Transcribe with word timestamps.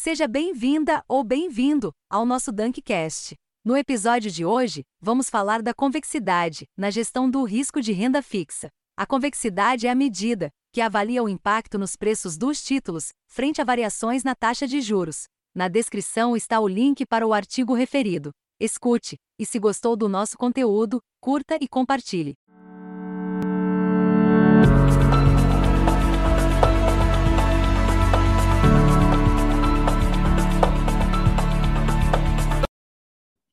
Seja 0.00 0.28
bem-vinda 0.28 1.02
ou 1.08 1.24
bem-vindo 1.24 1.92
ao 2.08 2.24
nosso 2.24 2.52
Dunkcast. 2.52 3.34
No 3.64 3.76
episódio 3.76 4.30
de 4.30 4.44
hoje, 4.44 4.84
vamos 5.00 5.28
falar 5.28 5.60
da 5.60 5.74
convexidade 5.74 6.66
na 6.76 6.88
gestão 6.88 7.28
do 7.28 7.42
risco 7.42 7.80
de 7.80 7.90
renda 7.90 8.22
fixa. 8.22 8.68
A 8.96 9.04
convexidade 9.04 9.88
é 9.88 9.90
a 9.90 9.96
medida 9.96 10.50
que 10.72 10.80
avalia 10.80 11.20
o 11.20 11.28
impacto 11.28 11.76
nos 11.80 11.96
preços 11.96 12.38
dos 12.38 12.62
títulos 12.62 13.08
frente 13.26 13.60
a 13.60 13.64
variações 13.64 14.22
na 14.22 14.36
taxa 14.36 14.68
de 14.68 14.80
juros. 14.80 15.24
Na 15.52 15.66
descrição 15.66 16.36
está 16.36 16.60
o 16.60 16.68
link 16.68 17.04
para 17.04 17.26
o 17.26 17.32
artigo 17.32 17.74
referido. 17.74 18.30
Escute, 18.60 19.16
e 19.36 19.44
se 19.44 19.58
gostou 19.58 19.96
do 19.96 20.08
nosso 20.08 20.38
conteúdo, 20.38 21.00
curta 21.20 21.58
e 21.60 21.66
compartilhe. 21.66 22.34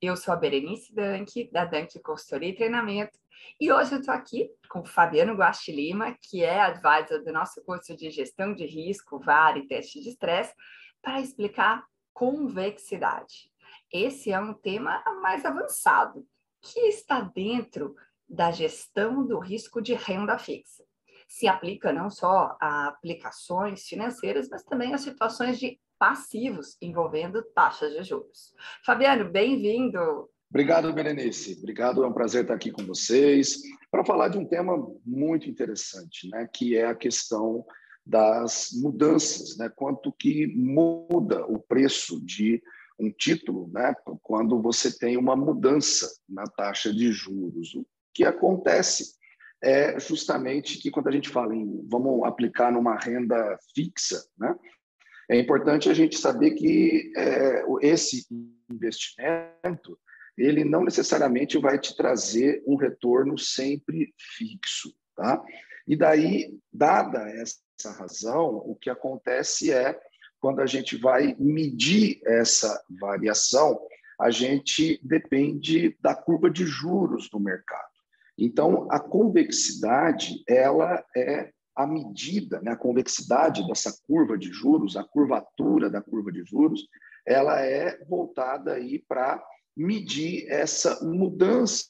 Eu 0.06 0.16
sou 0.16 0.36
a 0.36 0.38
Berenice 0.38 0.94
Dank, 0.94 1.50
da 1.52 1.66
Dank 1.66 2.00
Consultoria 2.00 2.50
e 2.50 2.56
Treinamento, 2.56 3.18
e 3.60 3.72
hoje 3.72 3.96
eu 3.96 4.00
estou 4.00 4.14
aqui 4.14 4.52
com 4.70 4.82
o 4.82 4.86
Fabiano 4.86 5.34
Guasti 5.34 5.72
Lima, 5.72 6.16
que 6.22 6.44
é 6.44 6.62
advisor 6.62 7.24
do 7.24 7.34
nosso 7.34 7.60
curso 7.64 7.98
de 7.98 8.12
Gestão 8.12 8.54
de 8.54 8.68
Risco, 8.68 9.18
VAR 9.18 9.58
e 9.58 9.66
Teste 9.66 10.00
de 10.00 10.10
Estresse, 10.10 10.54
para 11.02 11.20
explicar 11.20 11.84
convexidade. 12.14 13.52
Esse 13.92 14.32
é 14.32 14.40
um 14.40 14.54
tema 14.54 15.04
mais 15.24 15.44
avançado, 15.44 16.24
que 16.62 16.82
está 16.82 17.22
dentro 17.22 17.96
da 18.30 18.52
gestão 18.52 19.26
do 19.26 19.40
risco 19.40 19.82
de 19.82 19.96
renda 19.96 20.38
fixa. 20.38 20.84
Se 21.36 21.50
aplica 21.50 21.92
não 21.92 22.10
só 22.10 22.56
a 22.62 22.88
aplicações 22.88 23.86
financeiras, 23.86 24.48
mas 24.50 24.64
também 24.64 24.94
a 24.94 24.98
situações 24.98 25.60
de 25.60 25.78
passivos 26.00 26.78
envolvendo 26.82 27.44
taxas 27.54 27.92
de 27.92 28.04
juros. 28.04 28.54
Fabiano, 28.86 29.30
bem-vindo. 29.30 30.30
Obrigado, 30.50 30.94
Berenice. 30.94 31.58
Obrigado, 31.60 32.06
é 32.06 32.08
um 32.08 32.14
prazer 32.14 32.44
estar 32.44 32.54
aqui 32.54 32.72
com 32.72 32.86
vocês 32.86 33.58
para 33.92 34.06
falar 34.06 34.30
de 34.30 34.38
um 34.38 34.46
tema 34.46 34.78
muito 35.06 35.50
interessante, 35.50 36.30
né, 36.30 36.48
que 36.54 36.78
é 36.78 36.86
a 36.86 36.96
questão 36.96 37.66
das 38.06 38.70
mudanças, 38.72 39.58
né, 39.58 39.70
quanto 39.76 40.14
que 40.14 40.48
muda 40.48 41.46
o 41.48 41.60
preço 41.60 42.26
de 42.26 42.64
um 42.98 43.12
título, 43.12 43.70
né, 43.74 43.94
quando 44.24 44.62
você 44.62 44.98
tem 44.98 45.18
uma 45.18 45.36
mudança 45.36 46.10
na 46.30 46.46
taxa 46.46 46.94
de 46.94 47.12
juros. 47.12 47.76
O 47.76 47.86
que 48.14 48.24
acontece 48.24 49.16
é 49.64 50.00
justamente 50.00 50.78
que 50.80 50.92
quando 50.92 51.08
a 51.08 51.12
gente 51.12 51.30
fala 51.30 51.56
em 51.56 51.86
vamos 51.90 52.24
aplicar 52.24 52.72
numa 52.72 52.98
renda 52.98 53.58
fixa, 53.74 54.24
né, 54.38 54.56
é 55.30 55.40
importante 55.40 55.90
a 55.90 55.94
gente 55.94 56.18
saber 56.18 56.52
que 56.52 57.12
é, 57.18 57.64
esse 57.82 58.26
investimento 58.70 59.98
ele 60.38 60.64
não 60.64 60.84
necessariamente 60.84 61.58
vai 61.58 61.80
te 61.80 61.96
trazer 61.96 62.62
um 62.68 62.76
retorno 62.76 63.38
sempre 63.38 64.14
fixo, 64.38 64.94
tá? 65.16 65.42
E 65.88 65.96
daí, 65.96 66.54
dada 66.74 67.20
essa 67.30 67.92
razão, 67.92 68.58
o 68.58 68.76
que 68.76 68.90
acontece 68.90 69.72
é 69.72 69.98
quando 70.40 70.60
a 70.60 70.66
gente 70.66 70.98
vai 70.98 71.36
medir 71.40 72.20
essa 72.26 72.84
variação, 73.00 73.80
a 74.20 74.30
gente 74.30 75.00
depende 75.04 75.98
da 76.02 76.14
curva 76.16 76.50
de 76.50 76.66
juros 76.66 77.30
do 77.30 77.40
mercado. 77.40 77.95
Então, 78.38 78.88
a 78.92 79.00
convexidade 79.00 80.44
ela 80.48 81.04
é 81.16 81.52
a 81.76 81.86
medida, 81.86 82.62
né, 82.62 82.72
a 82.72 82.78
convexidade 82.78 83.68
dessa 83.68 83.94
curva 84.08 84.38
de 84.38 84.52
juros, 84.52 84.96
a 84.96 85.04
curvatura 85.04 85.90
da 85.90 86.02
curva 86.02 86.32
de 86.32 86.44
juros, 86.46 86.88
ela 87.26 87.60
é 87.60 88.04
voltada 88.06 88.74
aí 88.74 89.00
para 89.00 89.44
medir 89.76 90.48
essa 90.50 91.04
mudança 91.04 91.90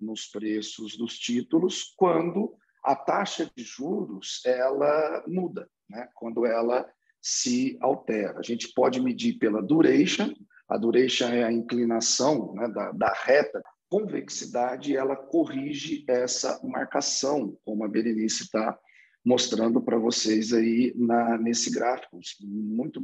nos 0.00 0.26
preços 0.26 0.96
dos 0.96 1.18
títulos 1.18 1.94
quando 1.96 2.56
a 2.82 2.96
taxa 2.96 3.50
de 3.56 3.62
juros 3.62 4.42
ela 4.44 5.24
muda, 5.26 5.68
né? 5.88 6.08
quando 6.14 6.44
ela 6.44 6.86
se 7.22 7.78
altera. 7.80 8.38
A 8.38 8.42
gente 8.42 8.72
pode 8.74 9.00
medir 9.00 9.38
pela 9.38 9.62
duration, 9.62 10.34
a 10.68 10.76
duration 10.76 11.28
é 11.28 11.44
a 11.44 11.52
inclinação 11.52 12.52
né, 12.54 12.68
da, 12.68 12.92
da 12.92 13.12
reta 13.24 13.62
convexidade 13.88 14.96
ela 14.96 15.16
corrige 15.16 16.04
essa 16.08 16.60
marcação, 16.64 17.56
como 17.64 17.84
a 17.84 17.88
Berenice 17.88 18.44
está 18.44 18.78
mostrando 19.24 19.80
para 19.80 19.98
vocês 19.98 20.52
aí 20.52 20.92
na, 20.96 21.38
nesse 21.38 21.70
gráfico, 21.70 22.20
muito 22.42 23.02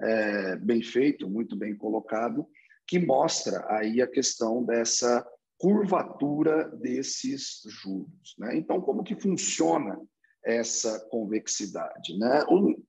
é, 0.00 0.56
bem 0.56 0.82
feito, 0.82 1.28
muito 1.28 1.54
bem 1.54 1.76
colocado, 1.76 2.46
que 2.86 2.98
mostra 2.98 3.64
aí 3.68 4.02
a 4.02 4.06
questão 4.06 4.64
dessa 4.64 5.24
curvatura 5.58 6.68
desses 6.76 7.62
juros. 7.66 8.34
Né? 8.38 8.56
Então, 8.56 8.80
como 8.80 9.04
que 9.04 9.14
funciona 9.14 10.00
essa 10.42 10.98
convexidade? 11.10 12.18
Né? 12.18 12.42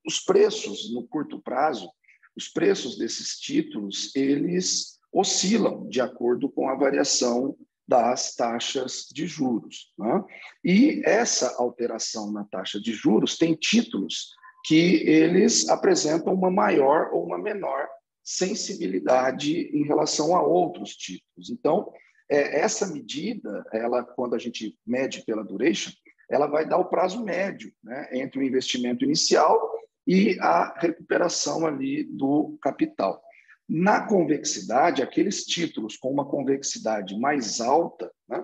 Os 0.05 0.21
preços 0.21 0.91
no 0.93 1.05
curto 1.05 1.41
prazo, 1.41 1.91
os 2.35 2.47
preços 2.47 2.97
desses 2.97 3.37
títulos, 3.37 4.15
eles 4.15 5.00
oscilam 5.11 5.87
de 5.87 5.99
acordo 6.01 6.49
com 6.49 6.69
a 6.69 6.75
variação 6.75 7.55
das 7.87 8.35
taxas 8.35 9.07
de 9.11 9.27
juros. 9.27 9.91
Né? 9.97 10.23
E 10.63 11.01
essa 11.05 11.55
alteração 11.57 12.31
na 12.31 12.45
taxa 12.45 12.79
de 12.79 12.93
juros 12.93 13.37
tem 13.37 13.53
títulos 13.55 14.29
que 14.65 15.03
eles 15.07 15.67
apresentam 15.69 16.33
uma 16.33 16.51
maior 16.51 17.09
ou 17.11 17.25
uma 17.25 17.37
menor 17.37 17.87
sensibilidade 18.23 19.51
em 19.75 19.83
relação 19.83 20.35
a 20.35 20.41
outros 20.41 20.95
títulos. 20.95 21.49
Então, 21.49 21.91
é, 22.29 22.61
essa 22.61 22.87
medida, 22.87 23.65
ela, 23.73 24.03
quando 24.03 24.35
a 24.35 24.39
gente 24.39 24.77
mede 24.85 25.25
pela 25.25 25.43
duration, 25.43 25.91
ela 26.29 26.47
vai 26.47 26.65
dar 26.65 26.77
o 26.77 26.85
prazo 26.85 27.23
médio 27.25 27.73
né, 27.83 28.07
entre 28.13 28.39
o 28.39 28.43
investimento 28.43 29.03
inicial 29.03 29.59
e 30.07 30.39
a 30.39 30.79
recuperação 30.79 31.65
ali 31.65 32.03
do 32.03 32.57
capital. 32.61 33.21
Na 33.73 34.05
convexidade, 34.05 35.01
aqueles 35.01 35.45
títulos 35.45 35.95
com 35.95 36.11
uma 36.11 36.27
convexidade 36.27 37.17
mais 37.17 37.61
alta 37.61 38.11
né, 38.27 38.43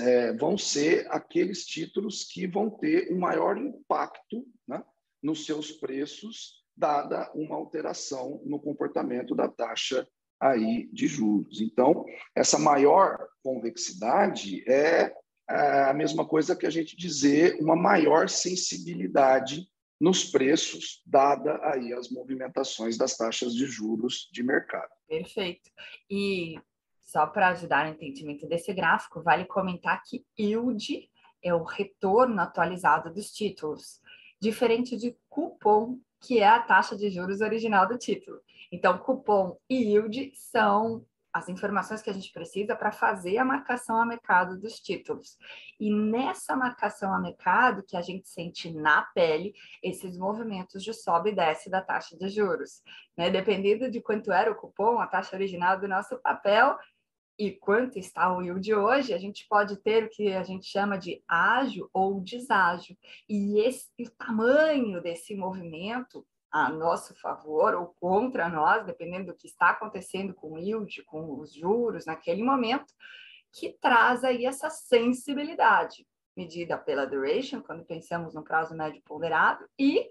é, 0.00 0.32
vão 0.34 0.56
ser 0.56 1.08
aqueles 1.10 1.66
títulos 1.66 2.22
que 2.22 2.46
vão 2.46 2.70
ter 2.70 3.12
um 3.12 3.18
maior 3.18 3.58
impacto 3.58 4.46
né, 4.68 4.80
nos 5.20 5.44
seus 5.44 5.72
preços, 5.72 6.62
dada 6.76 7.28
uma 7.34 7.56
alteração 7.56 8.40
no 8.44 8.60
comportamento 8.60 9.34
da 9.34 9.48
taxa 9.48 10.06
aí 10.38 10.88
de 10.92 11.08
juros. 11.08 11.60
Então, 11.60 12.04
essa 12.32 12.56
maior 12.56 13.26
convexidade 13.42 14.62
é, 14.70 15.12
é 15.50 15.82
a 15.82 15.92
mesma 15.92 16.24
coisa 16.24 16.54
que 16.54 16.64
a 16.64 16.70
gente 16.70 16.96
dizer 16.96 17.58
uma 17.60 17.74
maior 17.74 18.28
sensibilidade 18.28 19.68
nos 20.00 20.24
preços, 20.24 21.02
dada 21.04 21.60
aí 21.62 21.92
as 21.92 22.10
movimentações 22.10 22.96
das 22.96 23.16
taxas 23.16 23.54
de 23.54 23.66
juros 23.66 24.28
de 24.32 24.42
mercado. 24.42 24.90
Perfeito. 25.06 25.70
E 26.08 26.58
só 27.00 27.26
para 27.26 27.48
ajudar 27.48 27.86
no 27.86 27.92
entendimento 27.92 28.46
desse 28.46 28.72
gráfico, 28.72 29.22
vale 29.22 29.44
comentar 29.44 30.02
que 30.02 30.24
yield 30.38 31.10
é 31.42 31.52
o 31.52 31.64
retorno 31.64 32.40
atualizado 32.40 33.12
dos 33.12 33.30
títulos, 33.32 34.00
diferente 34.40 34.96
de 34.96 35.16
cupom, 35.28 35.98
que 36.20 36.38
é 36.38 36.46
a 36.46 36.60
taxa 36.60 36.96
de 36.96 37.10
juros 37.10 37.40
original 37.40 37.86
do 37.86 37.98
título. 37.98 38.40
Então, 38.70 38.98
cupom 38.98 39.58
e 39.68 39.76
yield 39.76 40.32
são 40.34 41.04
as 41.32 41.48
informações 41.48 42.02
que 42.02 42.10
a 42.10 42.12
gente 42.12 42.32
precisa 42.32 42.74
para 42.74 42.90
fazer 42.90 43.38
a 43.38 43.44
marcação 43.44 43.96
a 43.96 44.06
mercado 44.06 44.58
dos 44.58 44.80
títulos. 44.80 45.36
E 45.78 45.92
nessa 45.92 46.56
marcação 46.56 47.14
a 47.14 47.20
mercado, 47.20 47.84
que 47.84 47.96
a 47.96 48.02
gente 48.02 48.28
sente 48.28 48.72
na 48.72 49.02
pele 49.14 49.54
esses 49.82 50.18
movimentos 50.18 50.82
de 50.82 50.92
sobe 50.92 51.30
e 51.30 51.34
desce 51.34 51.70
da 51.70 51.80
taxa 51.80 52.16
de 52.16 52.28
juros. 52.28 52.82
Né? 53.16 53.30
Dependendo 53.30 53.90
de 53.90 54.00
quanto 54.00 54.32
era 54.32 54.50
o 54.50 54.56
cupom, 54.56 54.98
a 54.98 55.06
taxa 55.06 55.36
original 55.36 55.78
do 55.78 55.86
nosso 55.86 56.18
papel 56.18 56.76
e 57.38 57.52
quanto 57.52 57.98
está 57.98 58.36
o 58.36 58.42
yield 58.42 58.74
hoje, 58.74 59.14
a 59.14 59.18
gente 59.18 59.46
pode 59.48 59.76
ter 59.78 60.04
o 60.04 60.10
que 60.10 60.30
a 60.34 60.42
gente 60.42 60.66
chama 60.66 60.98
de 60.98 61.22
ágio 61.26 61.88
ou 61.90 62.20
deságio. 62.20 62.94
E 63.26 63.60
esse, 63.60 63.88
o 63.98 64.10
tamanho 64.10 65.00
desse 65.00 65.34
movimento 65.34 66.26
a 66.50 66.68
nosso 66.68 67.14
favor 67.20 67.74
ou 67.74 67.86
contra 68.00 68.48
nós, 68.48 68.84
dependendo 68.84 69.26
do 69.26 69.36
que 69.36 69.46
está 69.46 69.70
acontecendo 69.70 70.34
com 70.34 70.52
o 70.52 70.58
yield, 70.58 71.02
com 71.04 71.38
os 71.38 71.52
juros 71.52 72.06
naquele 72.06 72.42
momento, 72.42 72.92
que 73.52 73.76
traz 73.80 74.24
aí 74.24 74.46
essa 74.46 74.70
sensibilidade 74.70 76.06
medida 76.36 76.78
pela 76.78 77.06
duration, 77.06 77.60
quando 77.60 77.84
pensamos 77.84 78.34
no 78.34 78.42
prazo 78.42 78.74
médio 78.74 79.02
ponderado, 79.02 79.68
e 79.78 80.08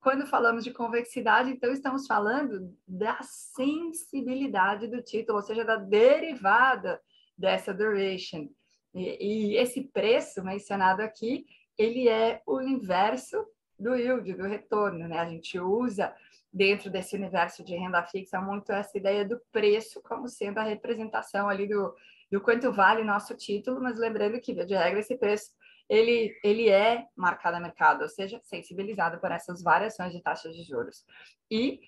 quando 0.00 0.26
falamos 0.26 0.64
de 0.64 0.72
convexidade, 0.72 1.50
então 1.50 1.72
estamos 1.72 2.06
falando 2.06 2.76
da 2.86 3.18
sensibilidade 3.22 4.88
do 4.88 5.02
título, 5.02 5.38
ou 5.38 5.44
seja, 5.44 5.64
da 5.64 5.76
derivada 5.76 7.00
dessa 7.38 7.72
duration. 7.72 8.48
E, 8.92 9.52
e 9.52 9.56
esse 9.56 9.84
preço 9.84 10.42
mencionado 10.42 11.02
aqui, 11.02 11.46
ele 11.78 12.08
é 12.08 12.42
o 12.46 12.60
inverso 12.60 13.46
do 13.82 13.94
yield, 13.94 14.32
do 14.34 14.44
retorno, 14.44 15.08
né? 15.08 15.18
A 15.18 15.28
gente 15.28 15.58
usa 15.58 16.14
dentro 16.52 16.90
desse 16.90 17.16
universo 17.16 17.64
de 17.64 17.74
renda 17.74 18.02
fixa 18.02 18.40
muito 18.40 18.70
essa 18.72 18.96
ideia 18.96 19.24
do 19.24 19.40
preço 19.50 20.02
como 20.02 20.28
sendo 20.28 20.58
a 20.58 20.62
representação 20.62 21.48
ali 21.48 21.66
do, 21.66 21.94
do 22.30 22.40
quanto 22.40 22.72
vale 22.72 23.02
nosso 23.02 23.34
título, 23.34 23.80
mas 23.80 23.98
lembrando 23.98 24.40
que, 24.40 24.52
de 24.52 24.74
regra, 24.74 25.00
esse 25.00 25.16
preço 25.16 25.50
ele, 25.88 26.34
ele 26.42 26.68
é 26.68 27.06
marcado 27.16 27.56
a 27.56 27.60
mercado, 27.60 28.02
ou 28.02 28.08
seja, 28.08 28.40
sensibilizado 28.44 29.18
por 29.18 29.30
essas 29.30 29.62
variações 29.62 30.12
de 30.12 30.22
taxas 30.22 30.54
de 30.54 30.62
juros. 30.62 31.04
E 31.50 31.80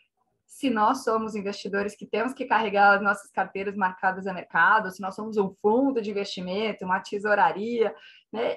se 0.46 0.70
nós 0.70 1.02
somos 1.02 1.34
investidores 1.34 1.96
que 1.96 2.06
temos 2.06 2.32
que 2.32 2.44
carregar 2.44 2.94
as 2.94 3.02
nossas 3.02 3.30
carteiras 3.30 3.74
marcadas 3.76 4.26
a 4.26 4.32
mercado, 4.32 4.90
se 4.90 5.00
nós 5.00 5.14
somos 5.14 5.36
um 5.36 5.52
fundo 5.60 6.00
de 6.00 6.10
investimento, 6.10 6.84
uma 6.84 7.00
tesouraria, 7.00 7.94
né, 8.32 8.56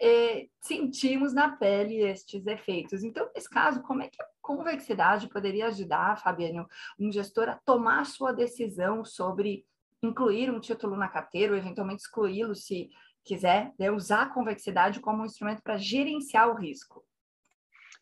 sentimos 0.62 1.34
na 1.34 1.50
pele 1.58 1.98
estes 1.98 2.46
efeitos. 2.46 3.04
Então, 3.04 3.30
nesse 3.34 3.50
caso, 3.50 3.82
como 3.82 4.04
é 4.04 4.08
que 4.08 4.22
a 4.22 4.28
convexidade 4.42 5.28
poderia 5.30 5.68
ajudar, 5.68 6.22
Fabiano, 6.22 6.68
um 7.00 7.12
gestor 7.12 7.50
a 7.50 7.60
tomar 7.66 8.06
sua 8.06 8.32
decisão 8.32 9.04
sobre 9.04 9.66
incluir 10.04 10.52
um 10.52 10.60
título 10.60 10.96
na 10.96 11.08
carteira 11.08 11.54
ou 11.54 11.58
eventualmente 11.58 12.04
excluí-lo 12.04 12.56
se 12.56 12.90
quiser, 13.24 13.74
né, 13.78 13.92
usar 13.92 14.24
a 14.24 14.34
convexidade 14.34 15.00
como 15.00 15.24
um 15.24 15.26
instrumento 15.26 15.62
para 15.64 15.78
gerenciar 15.78 16.50
o 16.50 16.56
risco? 16.56 17.04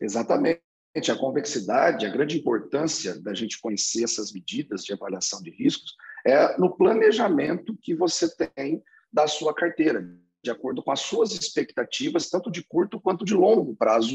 Exatamente 0.00 0.62
a 1.10 1.16
convexidade, 1.16 2.06
a 2.06 2.10
grande 2.10 2.38
importância 2.38 3.20
da 3.20 3.34
gente 3.34 3.60
conhecer 3.60 4.04
essas 4.04 4.32
medidas 4.32 4.82
de 4.82 4.92
avaliação 4.92 5.42
de 5.42 5.50
riscos 5.50 5.94
é 6.26 6.58
no 6.58 6.74
planejamento 6.74 7.76
que 7.82 7.94
você 7.94 8.28
tem 8.34 8.82
da 9.12 9.28
sua 9.28 9.54
carteira, 9.54 10.08
de 10.42 10.50
acordo 10.50 10.82
com 10.82 10.90
as 10.90 11.00
suas 11.00 11.32
expectativas, 11.32 12.30
tanto 12.30 12.50
de 12.50 12.64
curto 12.64 13.00
quanto 13.00 13.24
de 13.24 13.34
longo 13.34 13.76
prazo, 13.76 14.10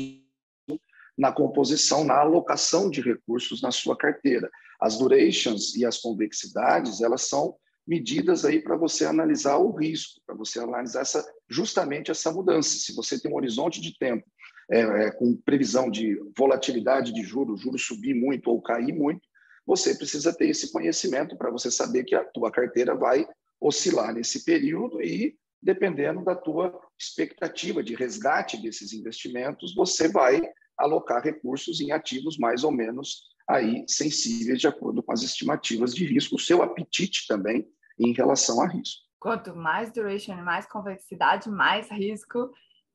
na 1.17 1.31
composição, 1.31 2.03
na 2.03 2.19
alocação 2.19 2.89
de 2.89 3.01
recursos 3.01 3.61
na 3.61 3.71
sua 3.71 3.95
carteira. 3.95 4.49
As 4.79 4.97
durations 4.97 5.75
e 5.75 5.85
as 5.85 5.99
convexidades, 5.99 7.01
elas 7.01 7.23
são 7.23 7.55
medidas 7.85 8.45
aí 8.45 8.61
para 8.61 8.75
você 8.75 9.05
analisar 9.05 9.57
o 9.57 9.71
risco, 9.71 10.19
para 10.25 10.35
você 10.35 10.59
analisar 10.59 11.01
essa, 11.01 11.23
justamente 11.49 12.09
essa 12.09 12.31
mudança. 12.31 12.69
Se 12.69 12.95
você 12.95 13.19
tem 13.19 13.31
um 13.31 13.35
horizonte 13.35 13.79
de 13.81 13.97
tempo 13.97 14.25
é, 14.71 14.79
é, 14.79 15.11
com 15.11 15.35
previsão 15.35 15.91
de 15.91 16.17
volatilidade 16.37 17.13
de 17.13 17.21
juros, 17.23 17.59
juros 17.59 17.85
subir 17.85 18.13
muito 18.13 18.49
ou 18.49 18.61
cair 18.61 18.93
muito, 18.93 19.21
você 19.65 19.95
precisa 19.95 20.33
ter 20.33 20.49
esse 20.49 20.71
conhecimento 20.71 21.37
para 21.37 21.51
você 21.51 21.69
saber 21.69 22.03
que 22.05 22.15
a 22.15 22.23
tua 22.23 22.49
carteira 22.49 22.95
vai 22.95 23.27
oscilar 23.59 24.13
nesse 24.13 24.43
período 24.45 25.01
e, 25.01 25.37
dependendo 25.61 26.23
da 26.23 26.35
tua 26.35 26.79
expectativa 26.97 27.83
de 27.83 27.93
resgate 27.93 28.61
desses 28.61 28.93
investimentos, 28.93 29.75
você 29.75 30.07
vai 30.07 30.41
alocar 30.77 31.21
recursos 31.21 31.79
em 31.79 31.91
ativos 31.91 32.37
mais 32.37 32.63
ou 32.63 32.71
menos 32.71 33.29
aí 33.47 33.83
sensíveis 33.87 34.59
de 34.59 34.67
acordo 34.67 35.03
com 35.03 35.11
as 35.11 35.21
estimativas 35.21 35.93
de 35.93 36.05
risco, 36.05 36.35
o 36.35 36.39
seu 36.39 36.63
apetite 36.63 37.27
também 37.27 37.67
em 37.99 38.13
relação 38.13 38.61
a 38.61 38.67
risco. 38.67 39.01
Quanto 39.19 39.55
mais 39.55 39.91
duration, 39.91 40.35
mais 40.37 40.65
convexidade, 40.65 41.49
mais 41.49 41.91
risco 41.91 42.51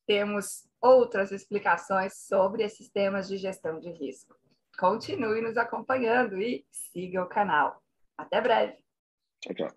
Temos 0.05 0.67
outras 0.81 1.31
explicações 1.31 2.17
sobre 2.27 2.63
esses 2.63 2.89
temas 2.89 3.27
de 3.27 3.37
gestão 3.37 3.79
de 3.79 3.91
risco. 3.91 4.35
Continue 4.77 5.41
nos 5.41 5.57
acompanhando 5.57 6.41
e 6.41 6.65
siga 6.69 7.23
o 7.23 7.29
canal. 7.29 7.81
Até 8.17 8.41
breve! 8.41 8.84
Okay. 9.49 9.75